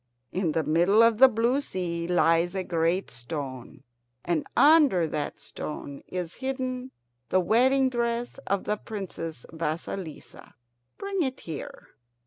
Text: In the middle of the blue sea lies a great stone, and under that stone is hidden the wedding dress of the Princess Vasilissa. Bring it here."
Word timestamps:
In 0.31 0.53
the 0.53 0.63
middle 0.63 1.03
of 1.03 1.19
the 1.19 1.27
blue 1.27 1.61
sea 1.61 2.07
lies 2.07 2.55
a 2.55 2.63
great 2.63 3.11
stone, 3.11 3.83
and 4.25 4.47
under 4.57 5.05
that 5.05 5.39
stone 5.39 6.01
is 6.07 6.33
hidden 6.41 6.89
the 7.29 7.39
wedding 7.39 7.87
dress 7.87 8.39
of 8.47 8.63
the 8.63 8.77
Princess 8.77 9.45
Vasilissa. 9.53 10.55
Bring 10.97 11.21
it 11.21 11.41
here." 11.41 11.89